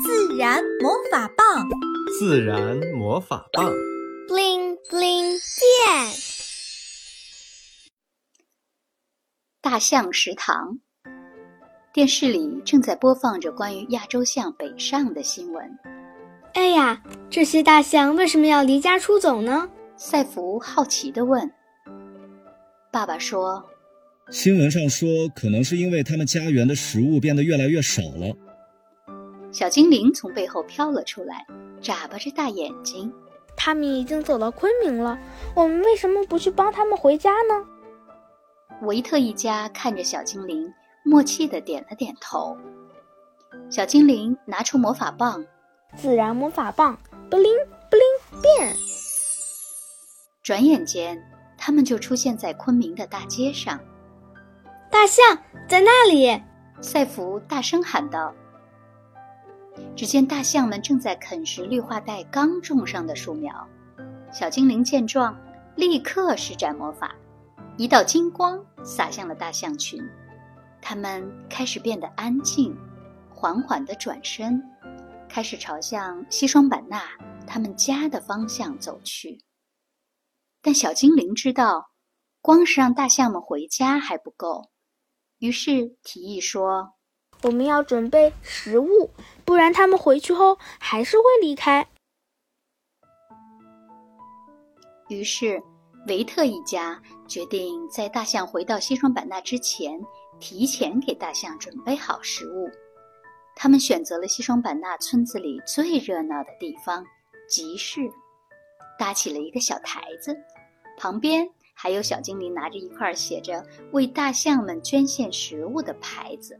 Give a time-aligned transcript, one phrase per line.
[0.00, 1.68] 自然魔法棒，
[2.18, 3.70] 自然魔法棒
[4.26, 6.14] ，bling bling 变。
[9.60, 10.78] 大象食堂，
[11.92, 15.78] 电视里正在播放着关于亚洲象北上的新闻。
[16.54, 19.68] 哎呀，这些大象为什么要离家出走呢？
[19.98, 21.52] 赛弗好奇地问。
[22.90, 23.62] 爸爸说
[24.32, 28.34] ：“新闻上说，可能是因为他们家园的食物变得越来越少了。”
[29.52, 31.46] 小精灵从背后飘了出来，
[31.80, 33.12] 眨巴着大眼睛。
[33.56, 35.16] 他们已经走到昆明了，
[35.54, 37.64] 我们为什么不去帮他们回家呢？
[38.80, 40.72] 维特一家看着小精灵，
[41.04, 42.56] 默契的点了点头。
[43.70, 45.44] 小精灵拿出魔法棒，
[45.94, 46.98] 自然魔法棒，
[47.30, 47.52] 不灵
[47.88, 48.74] 不灵变。
[50.42, 51.22] 转眼间。
[51.64, 53.78] 他们就出现在昆明的大街上。
[54.90, 56.42] 大象在那里！
[56.80, 58.34] 赛弗大声喊道。
[59.96, 63.66] 只见大象们正在啃食绿化带刚种上的树苗。
[64.32, 65.38] 小精灵见状，
[65.76, 67.14] 立刻施展魔法，
[67.76, 70.02] 一道金光洒向了大象群。
[70.80, 72.76] 它们开始变得安静，
[73.30, 74.62] 缓缓地转身，
[75.28, 77.02] 开始朝向西双版纳
[77.46, 79.44] 他们家的方向走去。
[80.60, 81.90] 但小精灵知道，
[82.40, 84.70] 光是让大象们回家还不够，
[85.38, 86.94] 于是提议说
[87.42, 89.10] ：“我们要准备食物，
[89.44, 91.86] 不然他们回去后还是会离开。”
[95.08, 95.62] 于是，
[96.06, 100.00] 维特一家决定在大象回到西双版纳之前，
[100.40, 102.70] 提前给大象准备好食物。
[103.54, 107.04] 他们选择了西双版纳村子里最热闹的地方——
[107.46, 108.10] 集市。
[108.98, 110.34] 搭起了一个小台子，
[110.96, 116.58] 旁边还有小精灵拿着一块写着“为大象们捐献食物”的牌子。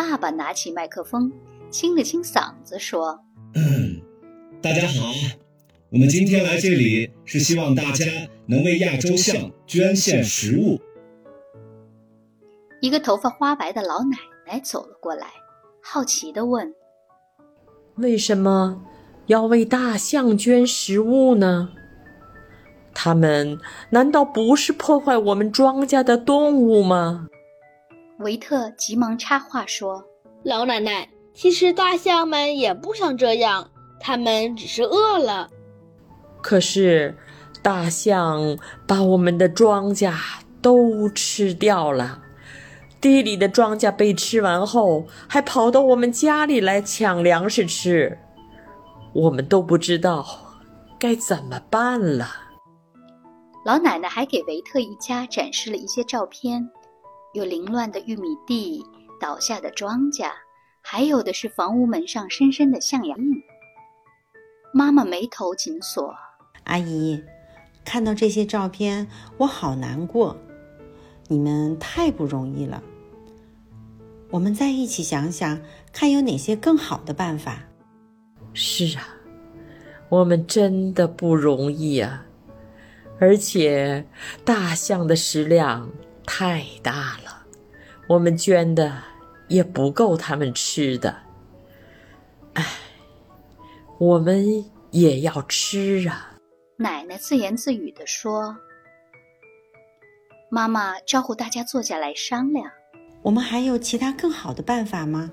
[0.00, 1.30] 爸爸拿起麦克风，
[1.68, 3.20] 清了清嗓子说
[4.62, 5.12] ：“大家好，
[5.90, 8.06] 我们今天来这里是希望大家
[8.46, 10.80] 能为亚洲象捐献食物。”
[12.80, 14.16] 一个头发花白的老奶
[14.46, 15.26] 奶走了过来，
[15.82, 16.72] 好奇的问
[17.96, 18.82] ：“为什么？”
[19.28, 21.72] 要为大象捐食物呢？
[22.94, 23.58] 他们
[23.90, 27.28] 难道不是破坏我们庄稼的动物吗？
[28.20, 30.04] 维特急忙插话说
[30.44, 35.48] ：“老奶奶，其实大象们也不想这样，他们只是饿了。
[36.42, 37.16] 可是，
[37.62, 40.12] 大象把我们的庄稼
[40.60, 42.22] 都吃掉了，
[43.00, 48.18] 地里的庄稼被吃完后，还跑到我们家里来抢粮食吃。”
[49.12, 50.24] 我们都不知道
[50.96, 52.28] 该怎么办了。
[53.64, 56.70] 老奶奶还给维特一家展示了一些照片，
[57.32, 58.84] 有凌乱的玉米地、
[59.20, 60.32] 倒下的庄稼，
[60.82, 63.42] 还有的是房屋门上深深的象牙印。
[64.72, 66.14] 妈妈眉头紧锁
[66.64, 67.22] ：“阿姨，
[67.84, 69.06] 看到这些照片，
[69.38, 70.36] 我好难过。
[71.28, 72.82] 你们太不容易了。
[74.30, 75.60] 我们再一起想想，
[75.92, 77.64] 看有哪些更好的办法。”
[78.52, 79.06] 是啊，
[80.08, 82.26] 我们真的不容易啊！
[83.20, 84.06] 而且
[84.44, 85.90] 大象的食量
[86.26, 87.46] 太大了，
[88.08, 89.02] 我们捐的
[89.48, 91.22] 也不够他们吃的。
[92.54, 92.64] 唉，
[93.98, 96.38] 我们也要吃啊！
[96.76, 98.56] 奶奶自言自语地说。
[100.50, 102.70] 妈妈招呼大家坐下来商量。
[103.22, 105.30] 我们还有其他更好的办法吗？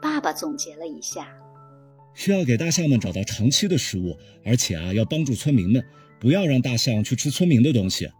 [0.00, 1.28] 爸爸总结了一下。
[2.14, 5.84] 需要给大象们找到长期的食物，而且啊，要帮助村民们，
[6.18, 8.10] 不要让大象去吃村民的东西。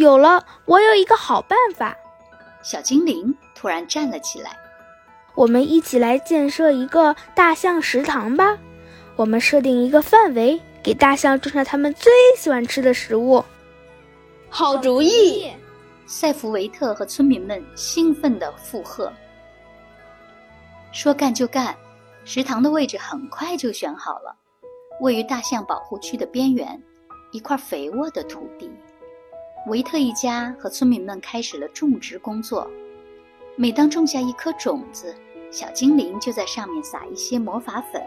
[0.00, 1.94] 有了，我有一个好办法。
[2.62, 4.56] 小精灵突然站了起来。
[5.34, 8.56] 我们一起来建设一个大象食堂吧。
[9.14, 13.44] 我们设定一个范围，给大象种上它们最喜欢吃的食物。
[14.48, 15.52] 好主意！
[16.06, 19.12] 塞弗维特和村民们兴奋地附和。
[20.92, 21.76] 说干就干。
[22.24, 24.34] 食堂的位置很快就选好了，
[25.00, 26.82] 位于大象保护区的边缘，
[27.32, 28.70] 一块肥沃的土地。
[29.66, 32.70] 维特一家和村民们开始了种植工作。
[33.56, 35.14] 每当种下一颗种子，
[35.50, 38.02] 小精灵就在上面撒一些魔法粉，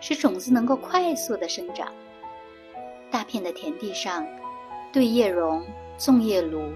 [0.00, 1.86] 使种子能够快速的生长。
[3.10, 4.26] 大片的田地上，
[4.90, 5.62] 对叶榕、
[5.98, 6.72] 粽叶芦、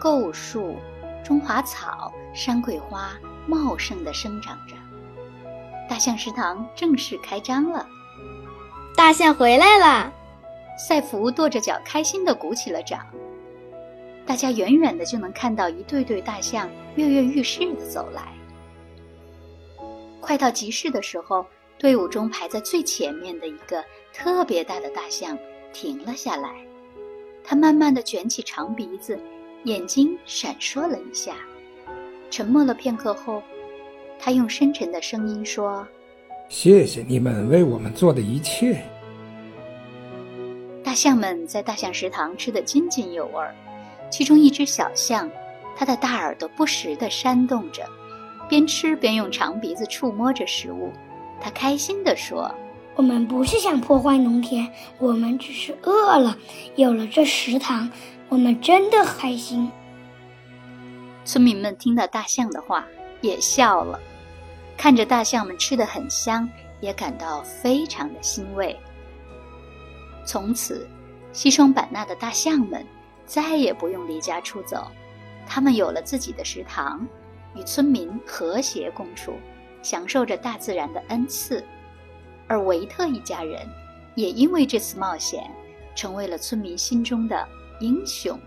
[0.00, 0.76] 构树、
[1.24, 3.12] 中华草、山桂花
[3.46, 4.76] 茂盛的生长着。
[5.88, 7.86] 大象食堂正式开张了，
[8.96, 10.12] 大象回来了。
[10.78, 13.04] 赛福跺着脚，开心的鼓起了掌。
[14.26, 18.32] 大家远远的就能看到一对对大象跃跃欲试的走来。
[20.20, 21.44] 快到集市的时候，
[21.78, 25.36] 队伍中排在最前面的一个特别大的大象
[25.72, 26.54] 停了下来。
[27.44, 29.18] 它慢慢的卷起长鼻子，
[29.64, 31.36] 眼睛闪烁了一下，
[32.30, 33.42] 沉默了片刻后，
[34.18, 35.86] 他用深沉的声音说
[36.48, 38.82] ：“谢谢你们为我们做的一切。”
[40.82, 43.54] 大象们在大象食堂吃得津津有味儿，
[44.14, 45.28] 其中一只小象，
[45.74, 47.84] 它的大耳朵不时地扇动着，
[48.48, 50.92] 边吃边用长鼻子触摸着食物。
[51.40, 52.54] 它开心地说。
[52.94, 54.70] 我们不是想破坏农田，
[55.00, 56.38] 我们只是饿了。
[56.76, 57.90] 有了这食堂，
[58.28, 59.68] 我们真的开心。
[61.24, 62.86] 村民们听到大象的话，
[63.20, 63.98] 也笑了，
[64.76, 66.48] 看着大象们吃得很香，
[66.80, 68.78] 也感到非常的欣慰。
[70.24, 70.88] 从此，
[71.32, 72.86] 西双版纳的大象们
[73.26, 74.86] 再也不用离家出走，
[75.46, 77.06] 他们有了自己的食堂，
[77.54, 79.34] 与村民和谐共处，
[79.82, 81.64] 享受着大自然的恩赐。
[82.46, 83.66] 而维特一家人，
[84.14, 85.50] 也因为这次冒险，
[85.94, 87.48] 成为了村民心中的
[87.80, 88.38] 英雄。